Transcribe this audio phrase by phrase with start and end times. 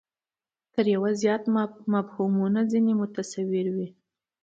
[0.73, 1.43] تر یوه زیات
[1.93, 3.87] مفهومونه ځنې متصور وي.